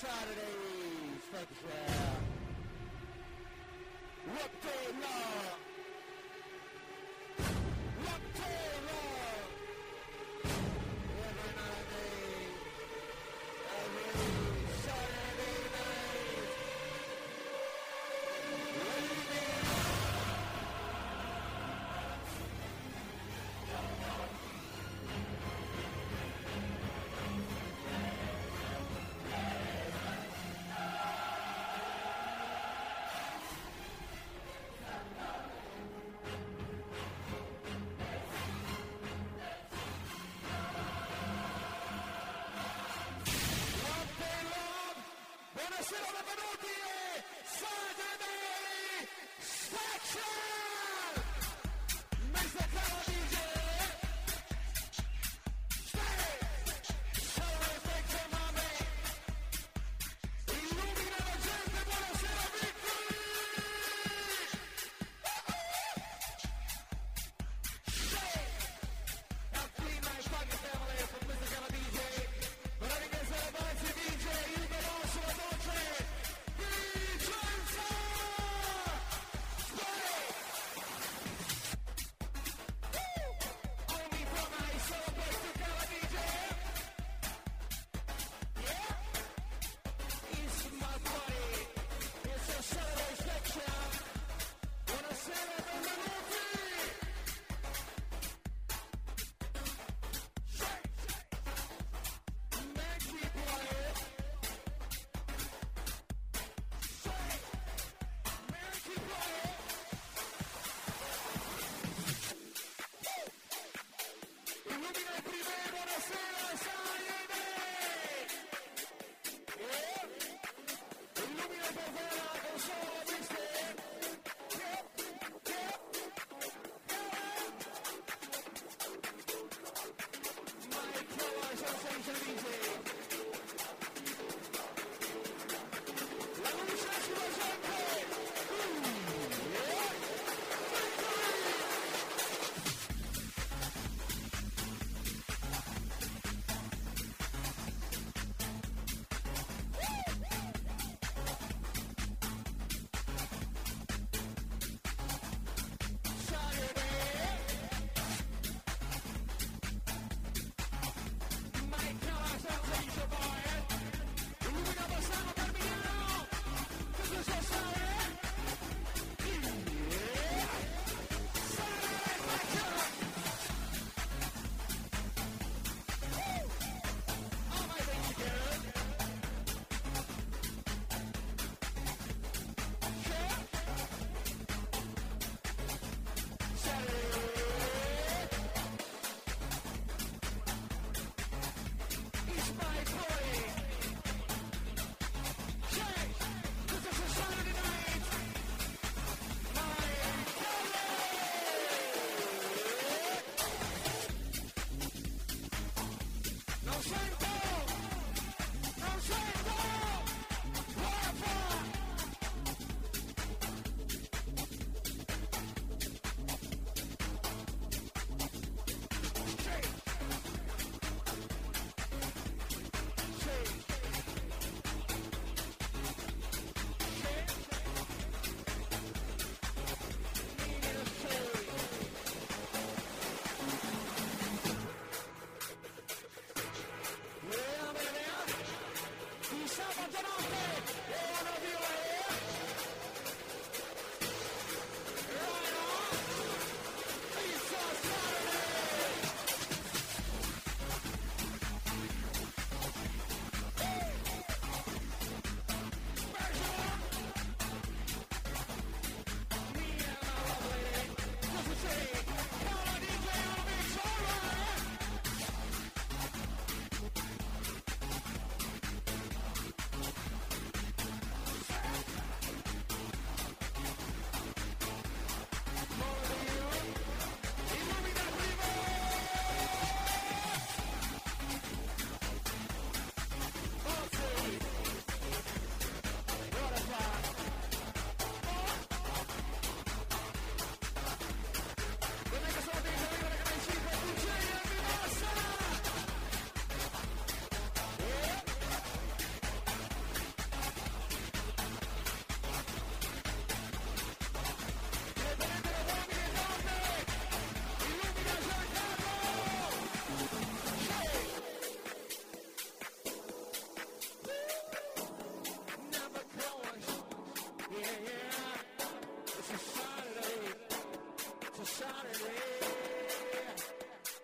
Saturdays, 0.00 1.24
thank 1.30 1.48
you, 1.50 1.68
sir. 1.68 2.00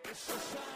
It's 0.04 0.28
a 0.28 0.32
shining. 0.32 0.75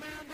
Come 0.00 0.31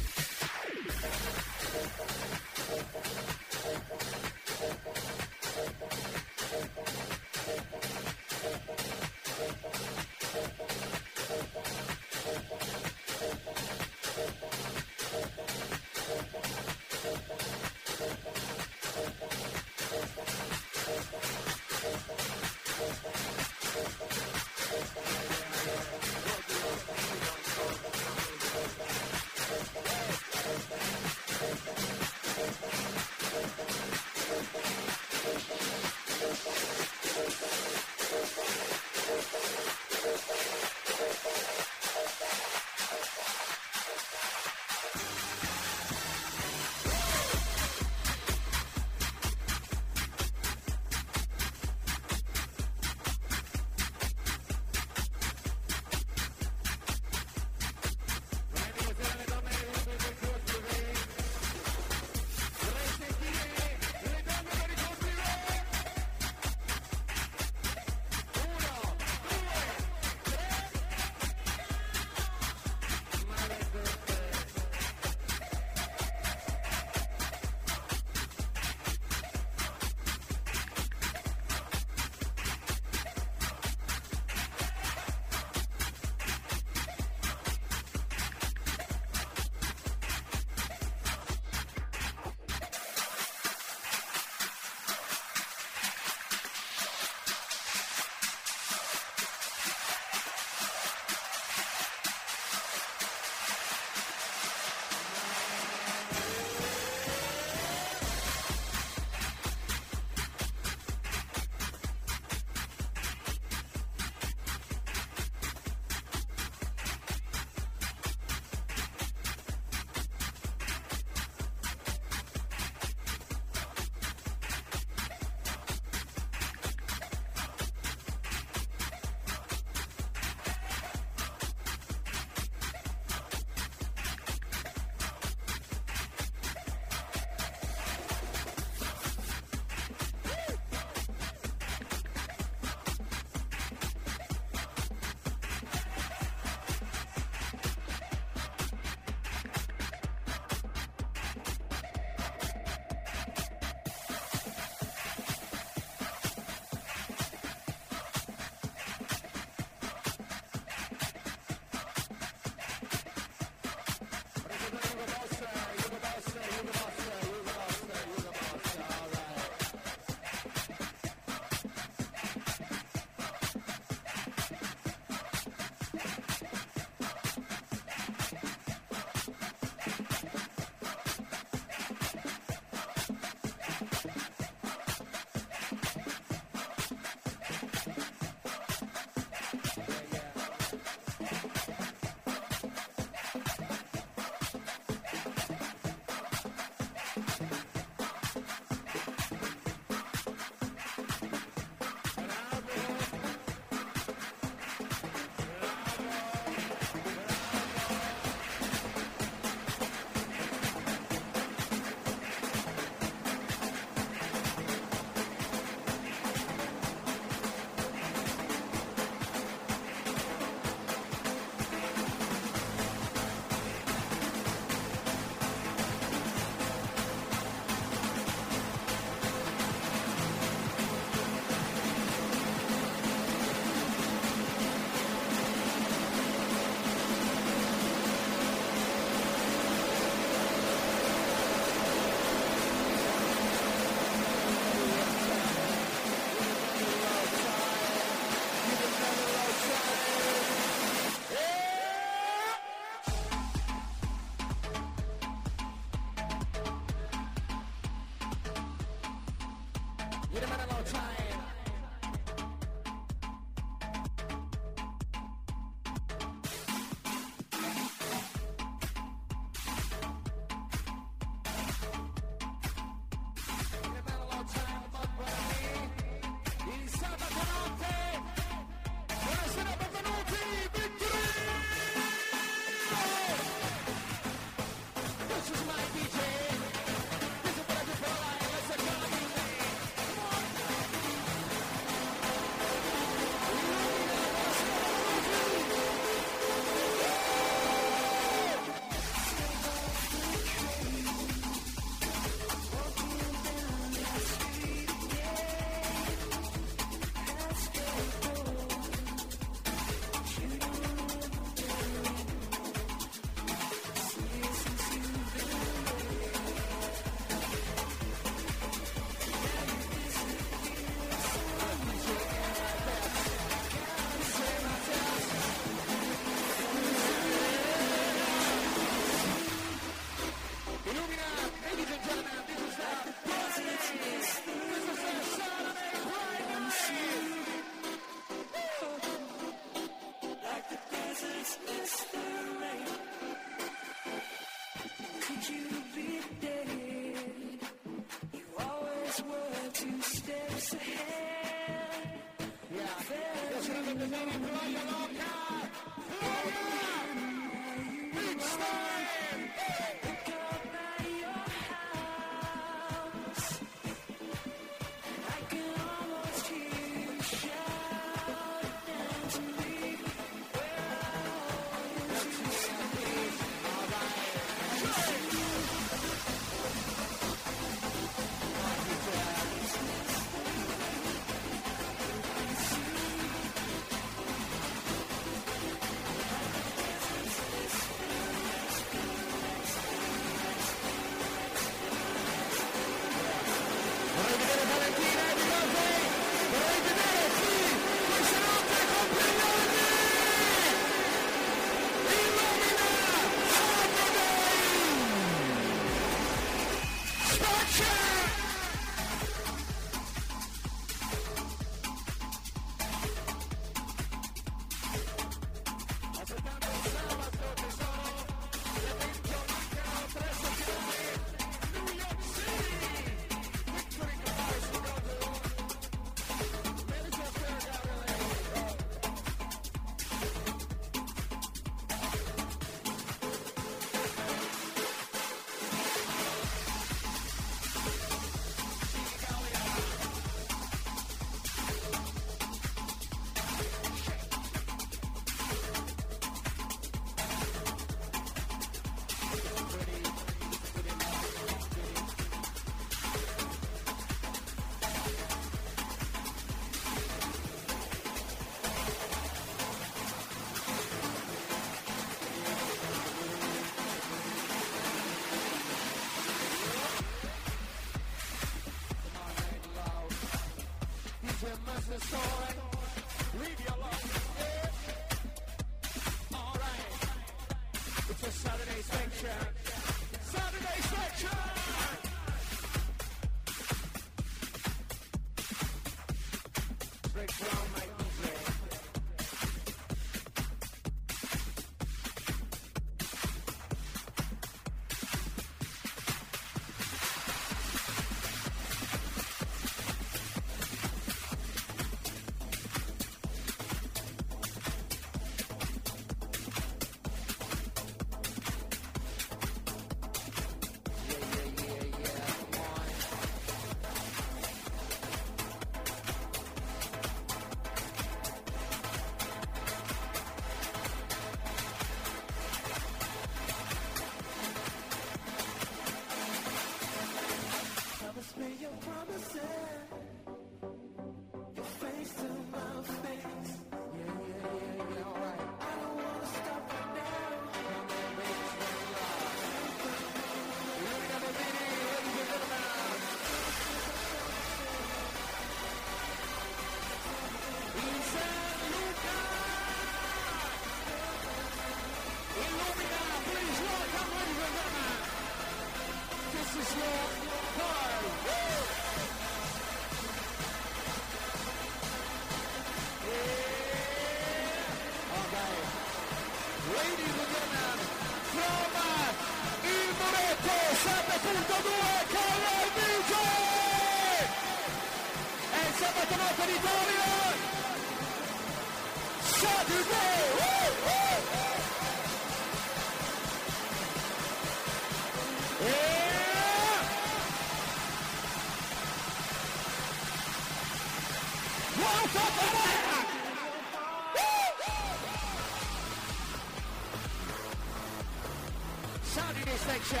Section 599.70 600.00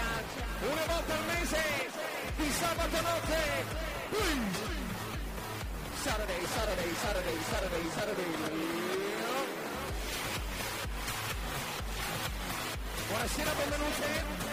una 0.62 0.84
volta 0.84 1.14
al 1.14 1.24
mese 1.26 1.62
di 2.36 2.50
sabato 2.50 3.00
notte. 3.02 3.38
Saturday, 6.02 6.44
Saturday, 6.44 6.94
Saturday, 6.94 7.38
Saturday, 7.48 7.90
Saturday. 7.94 8.30
Buonasera, 13.06 13.50
benvenuti. 13.52 14.49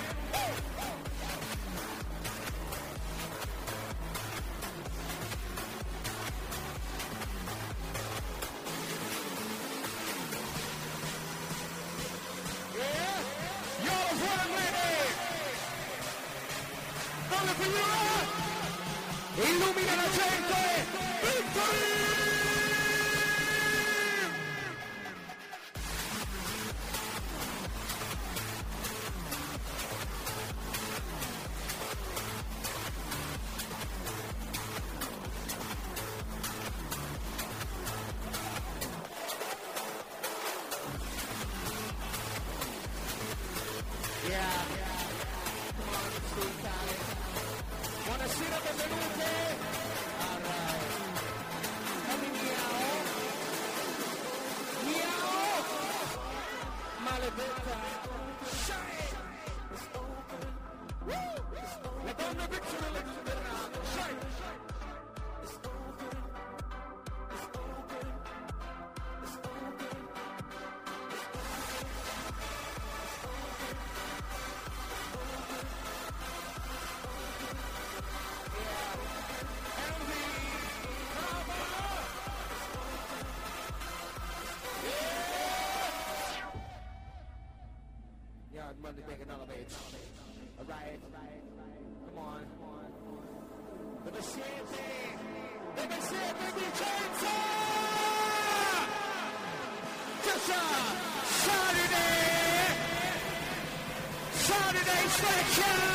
Africa! 105.19 105.86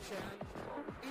section 0.00 0.24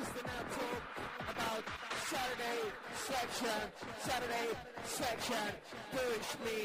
is 0.01 0.07
the 0.09 0.23
now 0.23 0.43
talk 0.49 0.83
about 1.29 1.63
Saturday 2.09 2.61
section, 2.95 3.59
Saturday 3.99 4.49
section. 4.83 5.47
Push 5.91 6.29
me, 6.45 6.59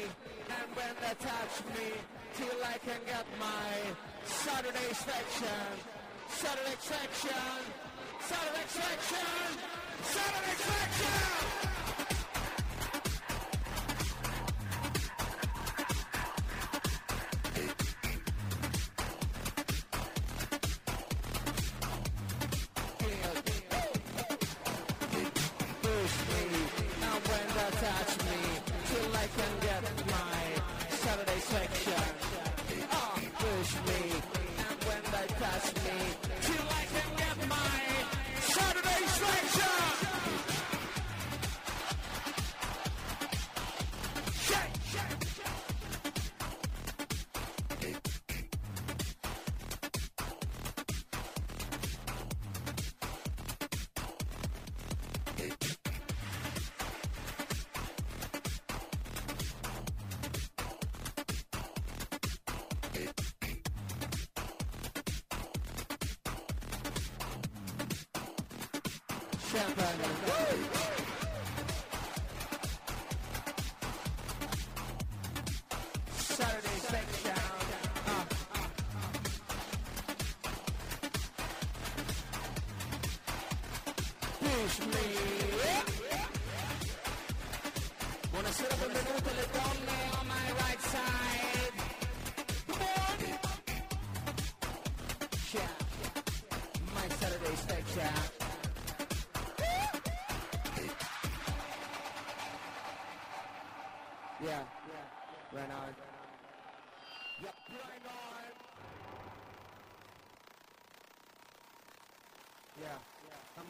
and 0.49 0.67
when 0.75 0.93
they 1.01 1.15
touch 1.21 1.55
me, 1.75 1.89
till 2.35 2.57
I 2.63 2.77
can 2.79 3.01
get 3.05 3.25
my 3.39 3.69
Saturday 4.25 4.93
section, 4.93 5.65
Saturday 6.29 6.77
section, 6.79 7.59
Saturday 8.21 8.67
section, 8.67 9.49
Saturday 10.01 10.55
section. 10.55 10.85
Saturday 11.21 11.75
section. 11.75 11.84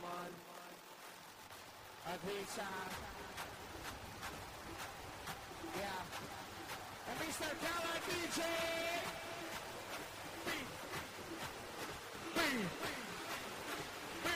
man. 0.05 0.31
Agreed 2.13 2.49
uh, 2.57 2.63
Yeah. 5.81 6.01
And 7.09 7.17
Mr. 7.19 7.49
Gala 7.63 7.95
DJ! 8.07 8.41
B! 10.45 10.47
B! 12.35 12.39
B! 14.23 14.27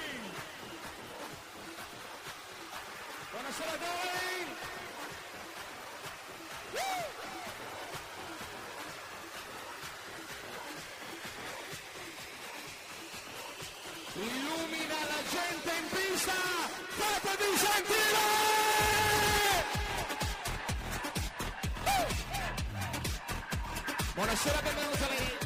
Buona 3.32 3.50
a 3.50 3.78
voi! 3.78 4.29
¡Tiro! 17.90 18.20
Buonasera, 24.16 24.62
benvenuti 24.62 25.39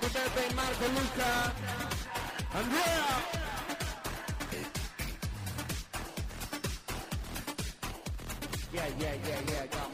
Marco 0.00 0.54
Marco 0.54 0.86
Luca, 0.88 1.52
Andrea. 2.54 3.04
Yeah, 8.72 8.86
yeah, 8.98 9.14
yeah, 9.28 9.40
yeah, 9.46 9.64
yeah. 9.70 9.89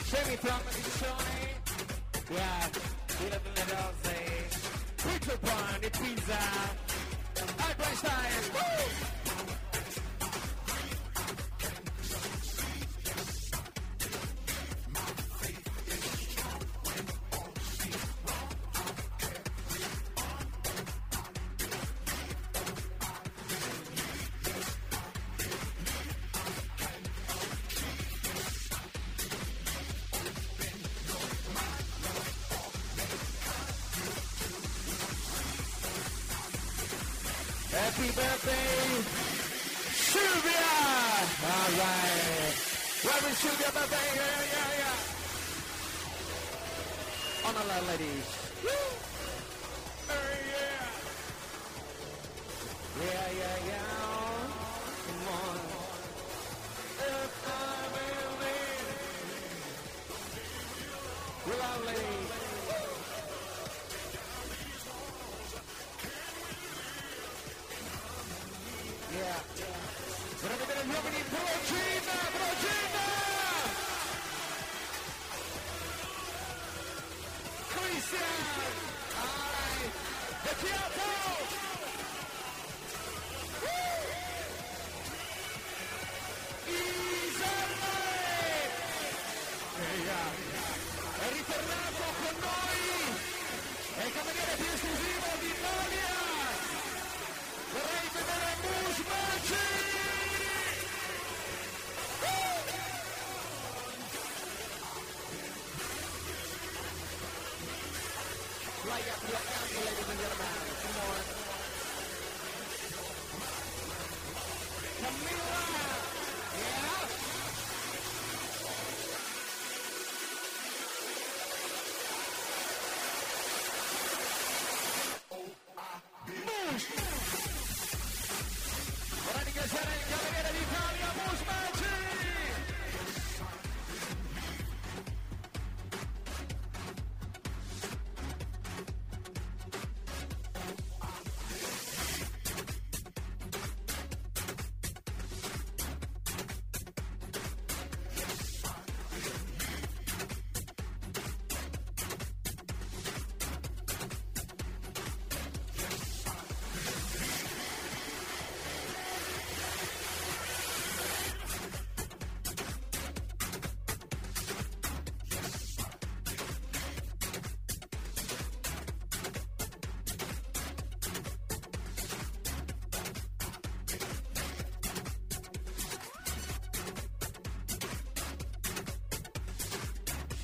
Jimmy 0.09 0.35
from 0.37 0.61
Shoney. 0.99 1.45
Yeah, 2.31 2.67
Little 3.21 3.39
Dozzy. 3.71 4.23
Preacher 4.97 5.37
Brown, 5.41 5.79
it's 5.81 5.99
pizza. 5.99 6.41
Albert 7.59 7.97
Woo! 8.53 9.20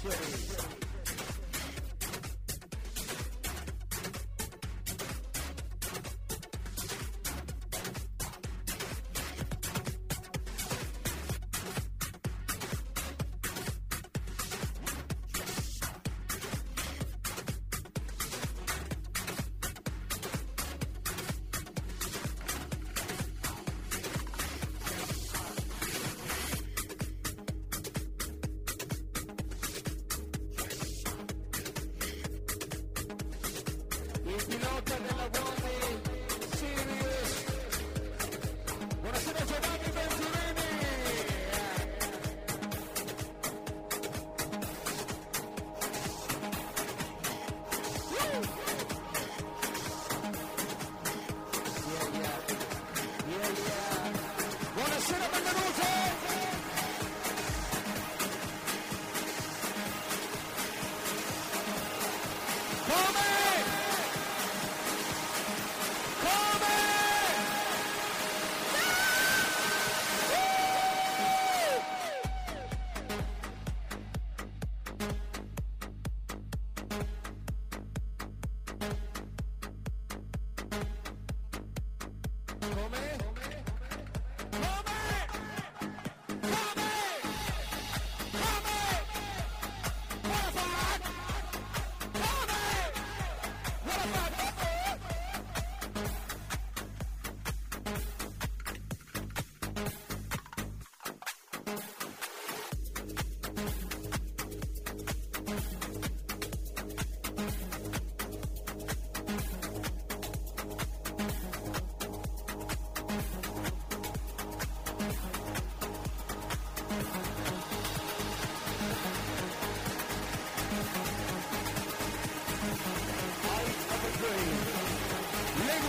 Ready. 0.09 0.56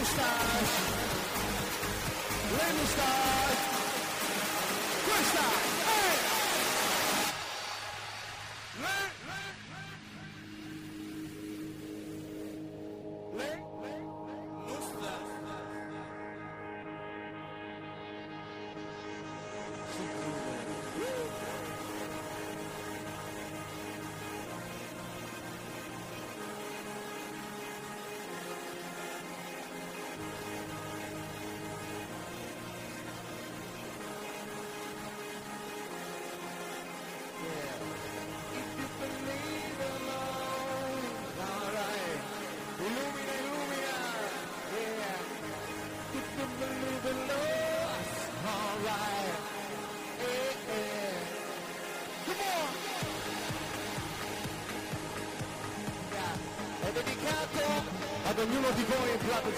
Le 0.09 0.15
gustas? 2.81 3.29
Le 3.31 3.38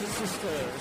voi, 0.01 0.23
is 0.23 0.45
and 0.45 0.80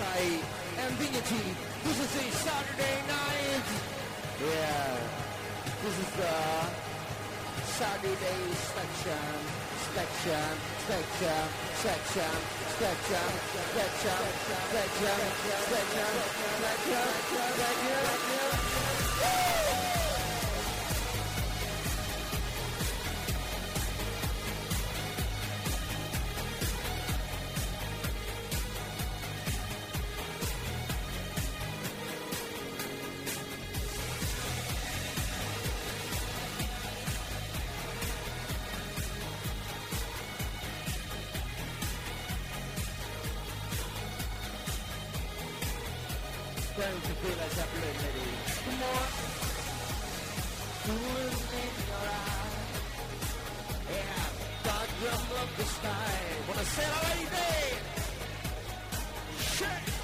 Sky 0.00 0.40
and 0.80 0.98
Dignity. 0.98 1.44
This 1.84 1.98
is 2.00 2.12
a 2.16 2.26
Saturday 2.40 2.96
night. 3.04 3.68
Yeah. 4.40 4.96
This 5.84 5.96
is 6.00 6.10
the 6.16 6.36
Saturday 7.76 8.42
section. 8.72 9.28
Section, 9.92 10.52
section, 10.88 11.42
section, 11.84 12.32
section, 12.72 13.28
section, 13.60 14.20
section, 14.72 15.18
section, 15.50 16.16
section, 16.40 17.06
section. 17.60 18.49
friends 46.80 47.06
who 47.08 47.14
feel 47.20 47.40
as 47.44 47.58
if 47.60 47.68
you're 47.76 47.90
admitting. 47.92 48.32
The 48.64 48.72
your. 48.80 49.10
Yeah, 53.96 54.24
God 54.64 54.88
love 55.36 55.52
the 55.58 55.66
sky. 55.76 56.14
Already. 56.48 57.60
Shit! 59.56 59.99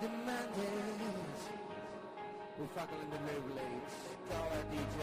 We're 0.00 0.08
fucking 2.74 2.96
in 3.02 3.10
the 3.10 3.18
late. 3.54 3.84
Go 4.30 4.36
ahead, 4.36 4.66
DJ. 4.72 4.96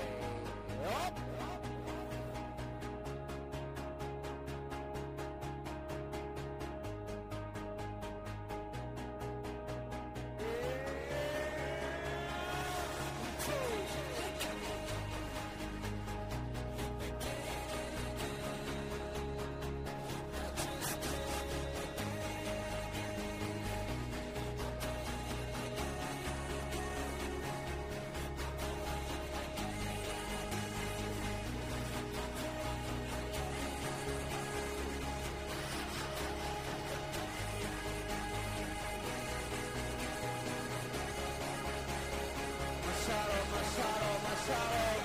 Masaro! 44.48 45.04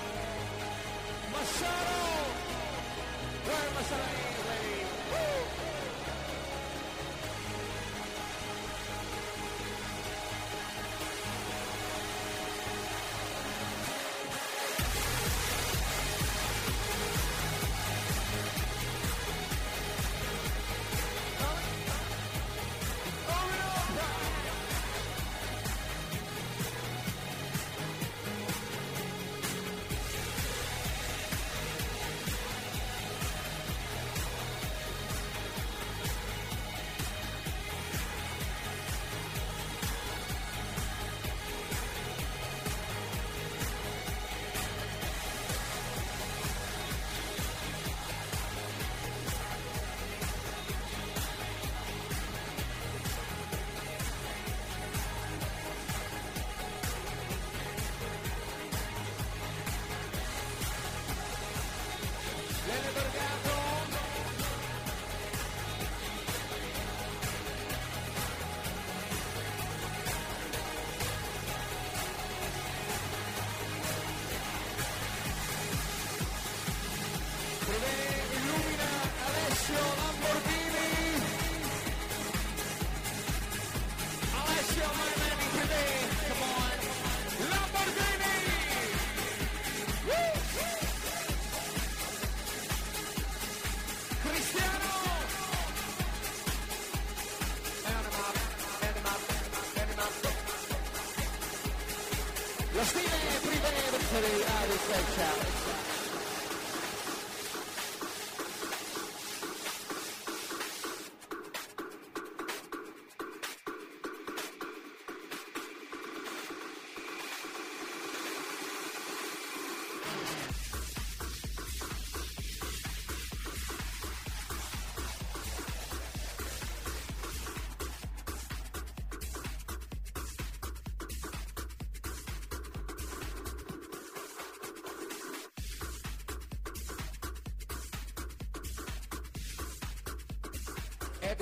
Masaro! 1.33 2.03
Where 3.45 3.71
Masaro 3.75 4.22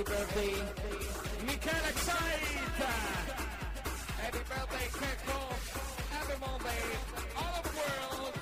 Happy 0.00 0.12
birthday, 0.12 0.54
Michaela 1.44 1.92
Xait! 1.92 2.80
Happy 4.16 4.38
birthday, 4.48 4.88
Keko! 4.96 5.38
Happy 6.10 6.36
all 7.36 7.52
over 7.58 7.68
the 7.68 7.76
world! 7.76 8.34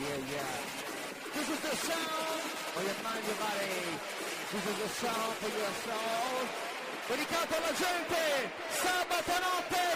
Yeah, 0.00 0.32
yeah. 0.32 0.81
Is 1.52 1.60
the 1.60 1.76
sound 1.76 2.40
for 2.72 2.80
your 2.80 2.96
mind, 3.04 3.24
your 3.28 3.36
body. 3.36 3.76
This 4.52 4.64
is 4.72 4.76
the 4.80 4.88
sound 4.88 5.34
for 5.36 5.50
your 5.52 5.72
soul. 5.84 6.48
Dedicato 7.08 7.54
alla 7.56 7.72
gente, 7.76 8.50
sabato 8.72 9.36
notte, 9.44 9.91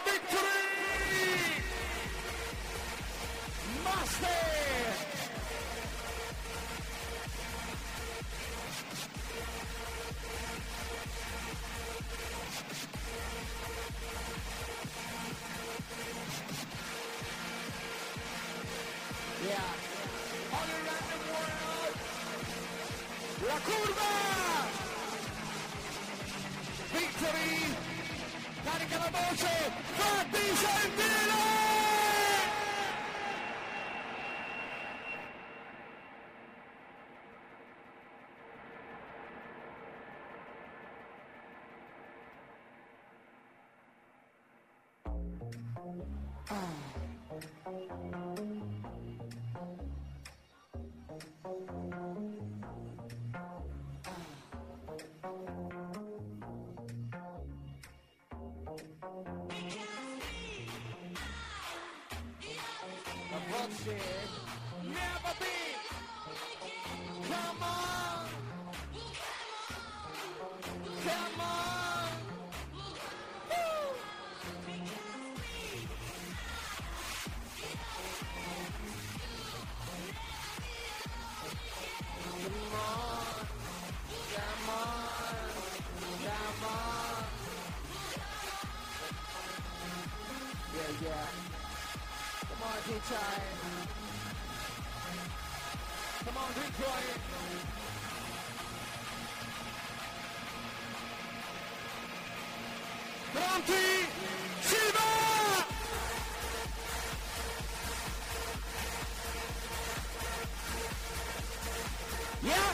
Yeah? 112.46 112.72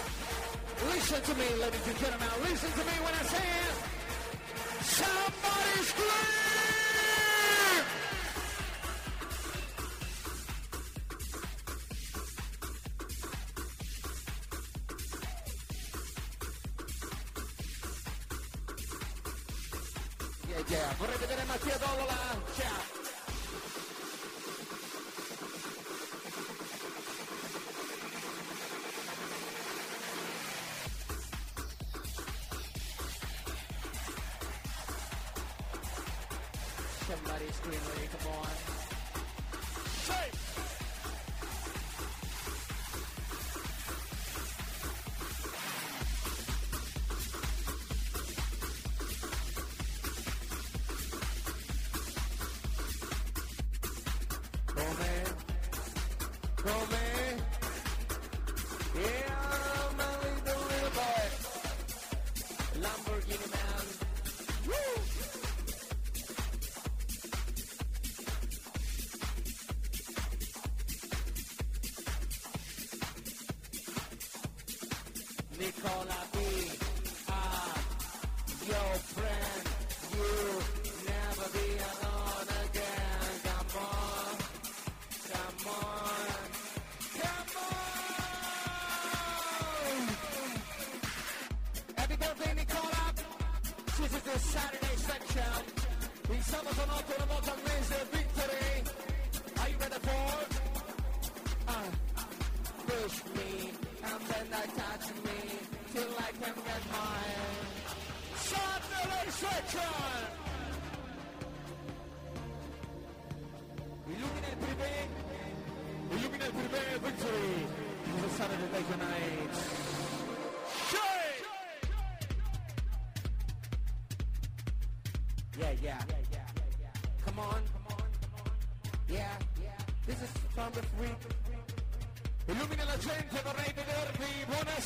Listen 0.92 1.22
to 1.22 1.34
me, 1.34 1.48
ladies 1.60 1.86
and 1.86 1.98
gentlemen. 1.98 2.28
Listen 2.42 2.70
to 2.72 2.84
me 2.84 2.92
when 3.04 3.14
I 3.14 3.21
Yeah, 20.52 20.64
yeah. 20.68 20.94
Vorrei 20.98 21.16
vedere 21.16 21.44
Mattia 21.44 21.78
Dolola. 21.78 22.42
Ciao. 22.54 23.01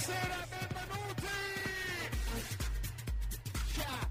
Buonasera, 0.06 0.46
benvenuti. 0.50 1.26
Ciao. 3.74 4.08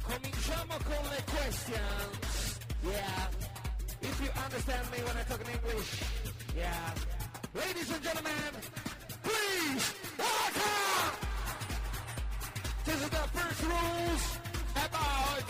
Cominciamo 0.00 0.74
con 0.84 1.08
le 1.10 1.24
questions. 1.24 2.58
Yeah. 2.82 3.28
If 4.00 4.20
you 4.22 4.30
understand 4.42 4.90
me 4.90 5.02
when 5.04 5.16
I 5.18 5.22
talk 5.24 5.40
in 5.42 5.50
English. 5.52 6.02
Yeah. 6.56 6.94
Ladies 7.52 7.90
and 7.90 8.02
gentlemen, 8.02 8.52
please 9.22 9.94
welcome! 10.16 11.18
This 12.86 13.02
is 13.02 13.10
the 13.10 13.28
first 13.36 13.62
rules 13.62 14.38
about 14.76 15.44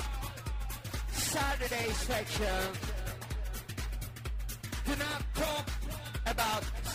Saturday 1.13 1.93
section. 1.93 2.90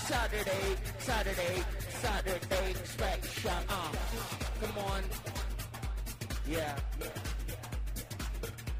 Saturday, 0.05 0.77
Saturday, 0.99 1.63
Saturday 1.99 2.75
section. 2.83 3.51
Uh, 3.67 3.91
come 4.61 4.77
on. 4.77 5.03
Yeah. 6.47 6.75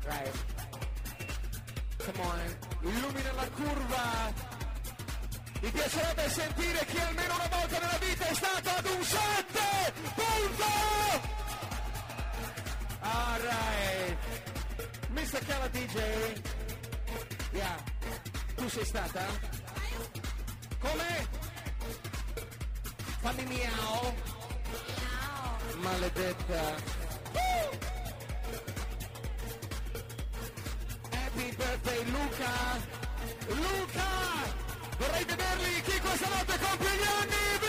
Right. 0.08 0.36
Come 1.98 2.20
on. 2.22 2.40
Illumina 2.84 3.32
la 3.34 3.50
curva. 3.58 4.34
Mi 5.62 5.72
piacerebbe 5.72 6.30
sentire 6.30 6.86
chi 6.86 6.98
almeno 7.00 7.34
una 7.34 7.48
volta 7.48 7.80
nella 7.80 7.98
vita 8.00 8.28
è 8.28 8.34
stato 8.36 8.70
ad 8.70 8.86
un 8.86 9.04
7 9.04 9.94
punto! 10.14 10.72
Alright. 13.00 14.18
Mr. 15.10 15.46
Kala 15.48 15.68
DJ. 15.70 16.42
Yeah. 17.52 17.84
Tu 18.56 18.70
sei 18.70 18.86
stata? 18.86 19.45
Come? 20.96 21.28
Fammi 23.22 23.46
miau. 23.52 24.14
Maledetta. 25.84 26.64
Happy 31.12 31.52
birthday 31.58 32.02
Luca! 32.16 32.54
Luca! 33.50 34.10
Vorrei 34.98 35.26
vederli 35.26 35.82
chi 35.82 36.00
questa 36.00 36.28
notte 36.30 36.60
compie 36.60 36.96
gli 36.96 37.08
anni! 37.20 37.65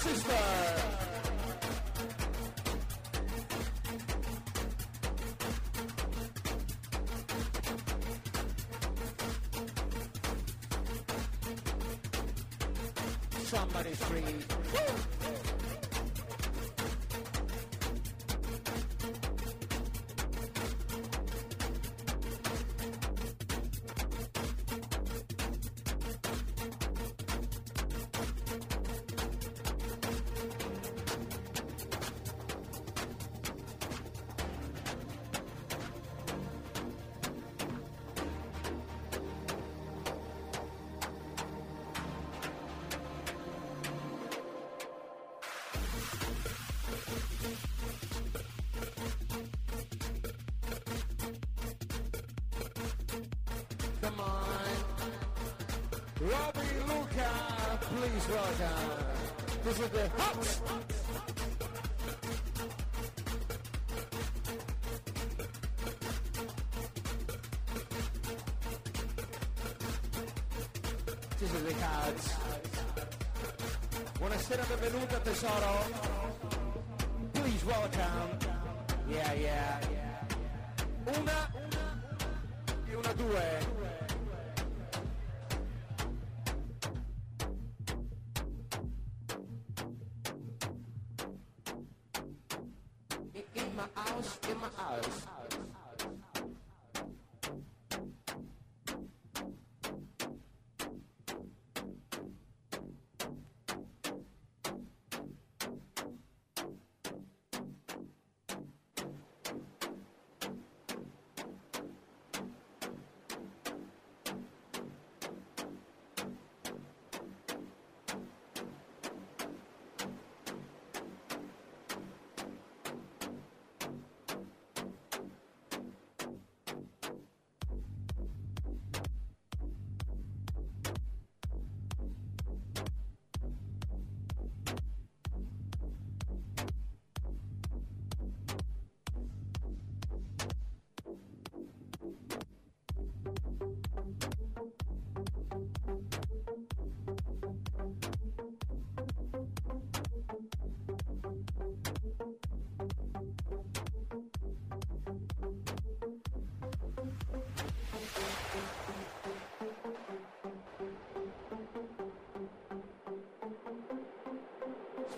Sisters. 0.00 0.40
Somebody's 13.44 13.96
free. 14.04 15.19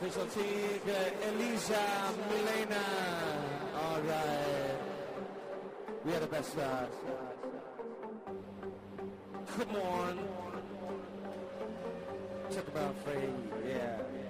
official 0.03 0.27
team: 0.27 0.81
Elisa 1.29 1.81
Milena. 2.29 2.85
All 3.81 4.01
right. 4.01 4.77
We 6.05 6.15
are 6.15 6.21
the 6.21 6.27
best 6.27 6.53
stars. 6.53 6.89
Come 9.57 9.77
on. 9.77 10.19
Check 12.51 12.67
about 12.67 12.97
free. 13.05 13.29
Yeah. 13.69 14.22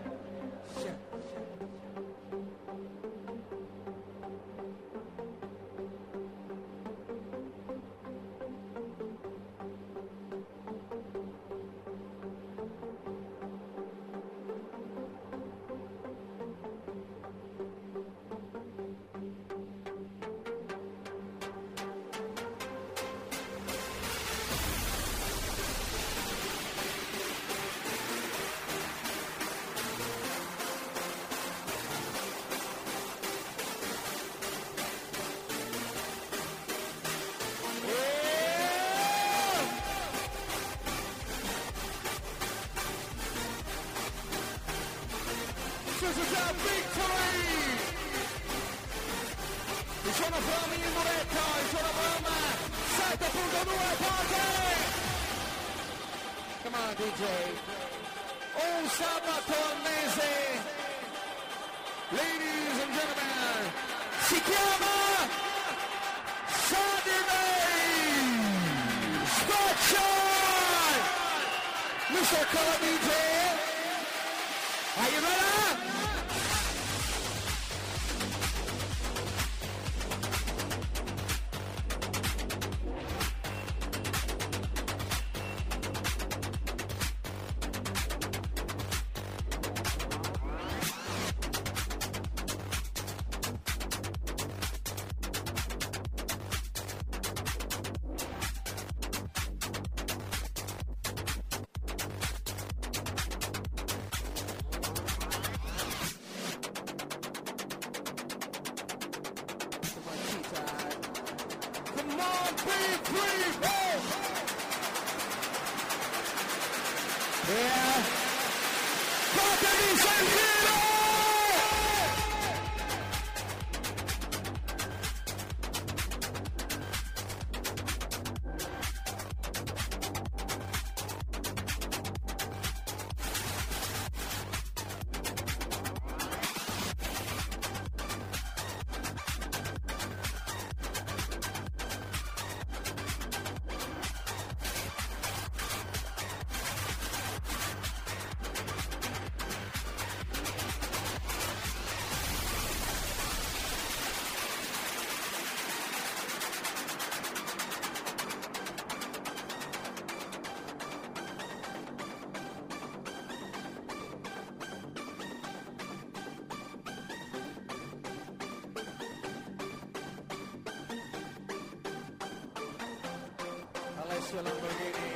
Shall 174.33 174.47
I? 174.47 175.12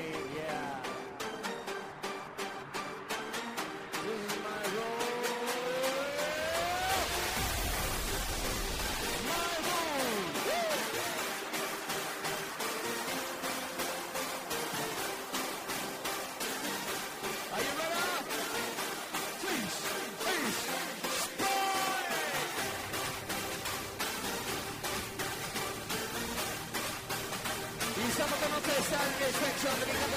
Get 29.19 29.31
a 29.31 29.33
sweatshop 29.33 29.83
and 29.83 29.93
become 29.93 30.16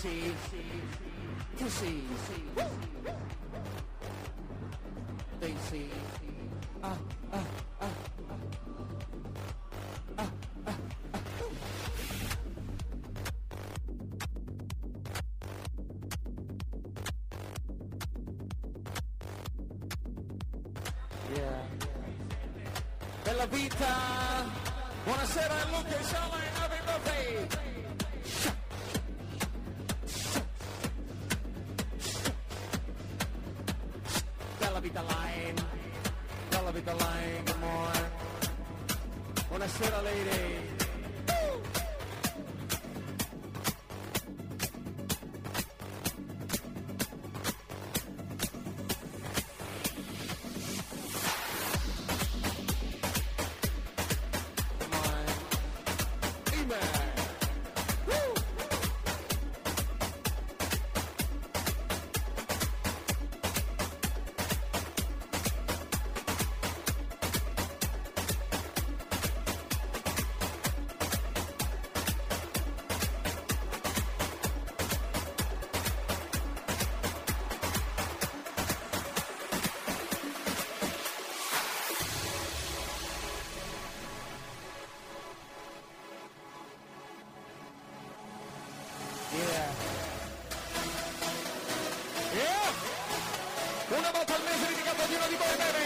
Daisy, 0.00 0.34
Daisy, 1.58 2.02
Daisy, 5.40 5.90
ah, 6.82 6.98
ah, 7.32 7.44
ah, 7.80 7.90
ah, 10.18 10.30
ah, 10.66 10.76
Yeah. 21.36 21.62
Bella 23.24 23.46
vita! 23.46 23.94
Buonasera 25.04 25.54
Luca 25.70 25.96
e 25.98 26.04
mese 95.12 95.18
dedicato 95.18 95.18
ad 95.18 95.20
uno 95.20 95.28
di 95.28 95.36
voi, 95.36 95.81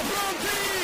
Siete 0.00 0.14
pronti? 0.14 0.79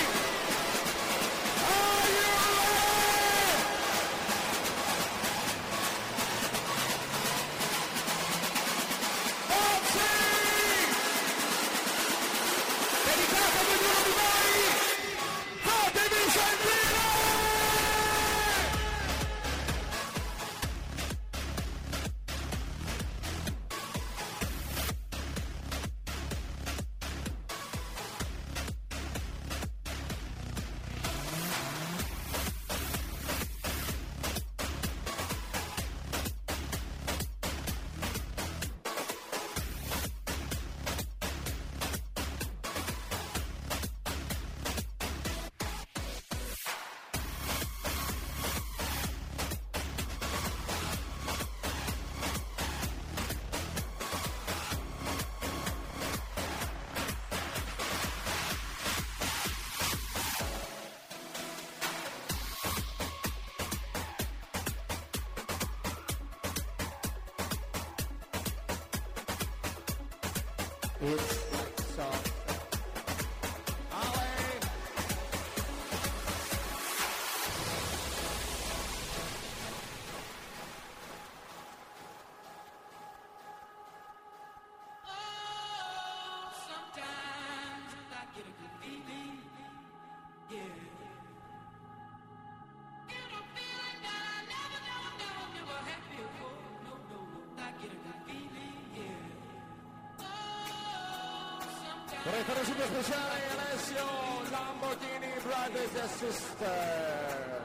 Super 102.64 102.86
speciale 102.86 103.46
Alessio 103.52 104.04
Lamborghini 104.50 105.32
Brothers 105.42 105.94
and 105.94 106.10
Sister. 106.18 107.62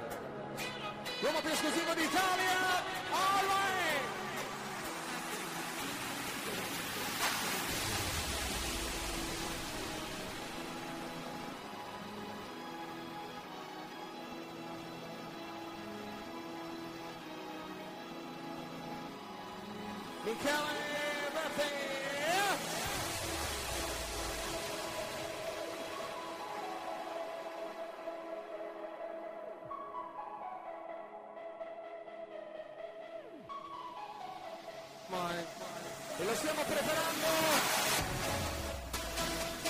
L'uomo 1.21 1.39
più 1.39 1.49
esclusivo 1.49 1.93
d'Italia. 1.95 2.90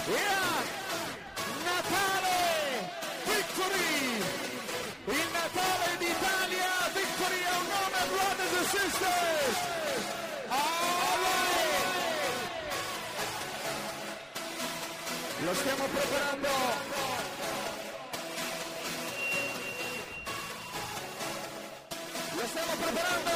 Yeah! 0.09 0.63
Natale! 1.65 2.39
Victory! 3.25 4.23
Il 5.07 5.27
Natale 5.31 5.97
d'Italia! 5.99 6.69
Victory 6.93 7.41
è 7.41 7.55
un 7.55 7.67
nome, 7.69 7.99
brothers 8.09 8.53
and 8.57 8.67
sisters! 8.67 9.57
All! 10.49 11.23
Lo 15.45 15.53
stiamo 15.53 15.85
preparando! 15.85 17.01
stiamo 22.51 22.73
preparando 22.75 23.31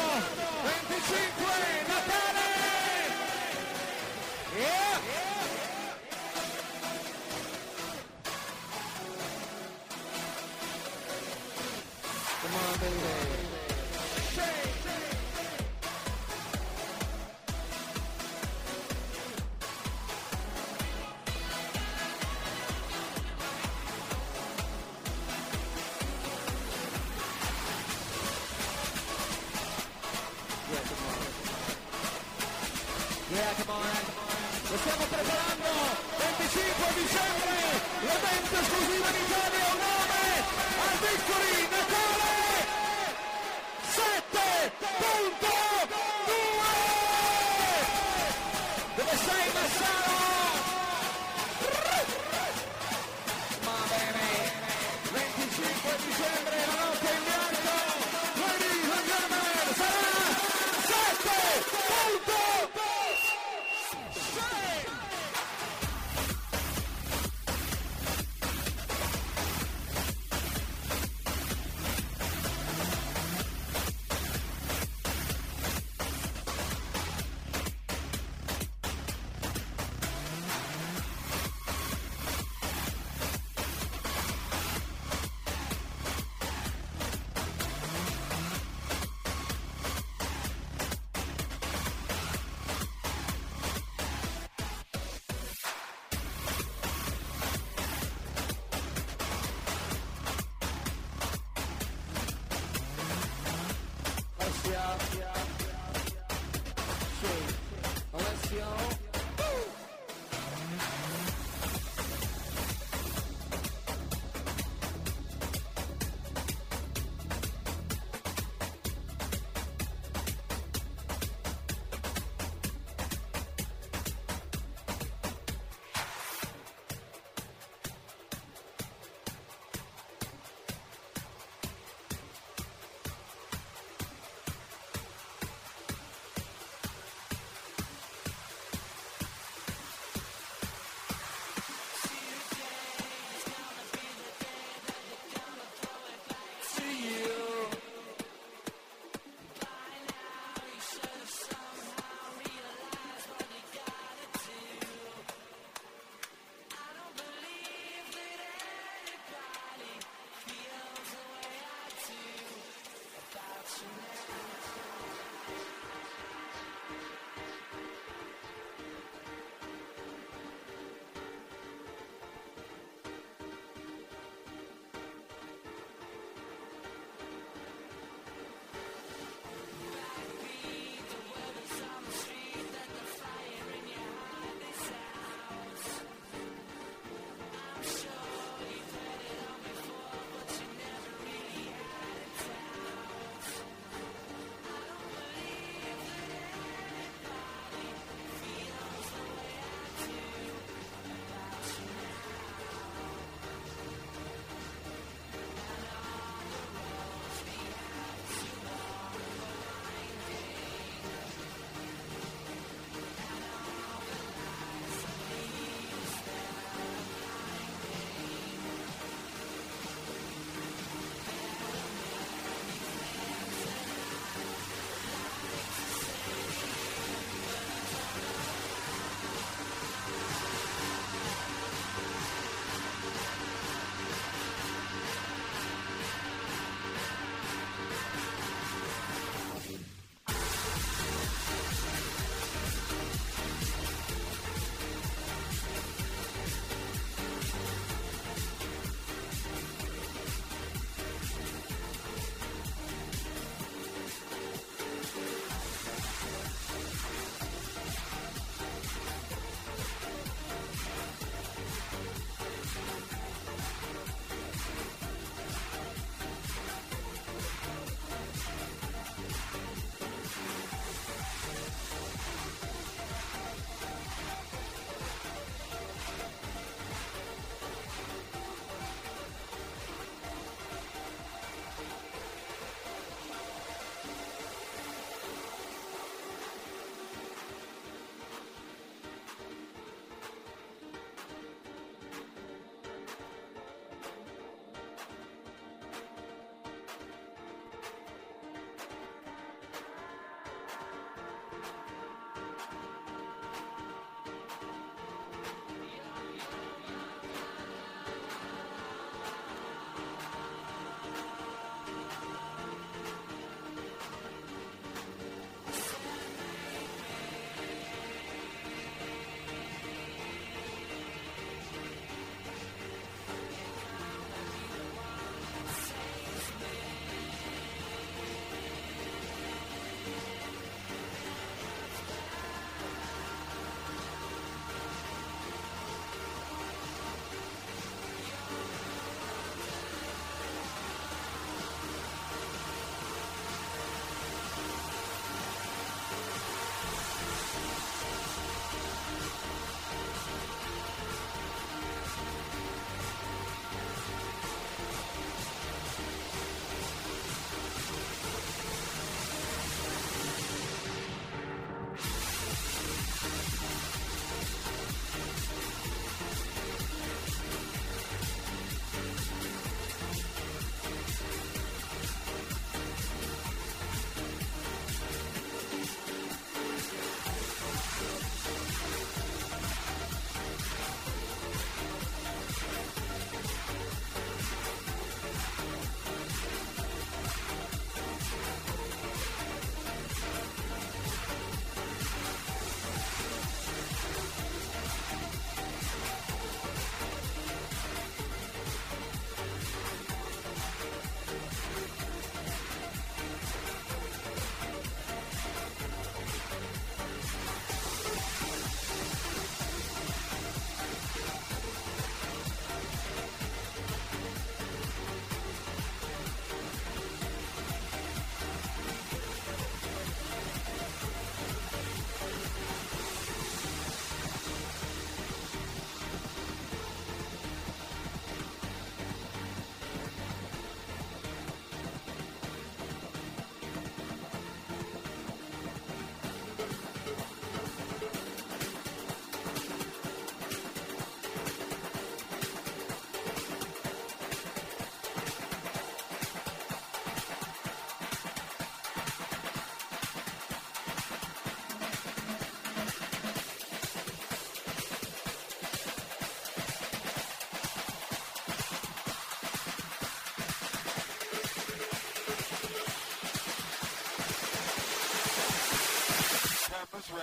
25 0.64 1.46
Natale 1.88 2.45
come 12.86 13.25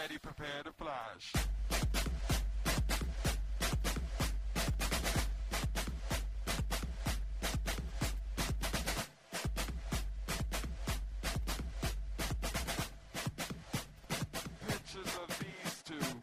ready, 0.01 0.19
prepare 0.19 0.62
to 0.64 0.73
flash. 0.73 1.32
Pictures 14.69 15.16
of 15.23 15.39
these 15.39 15.82
two. 15.85 16.23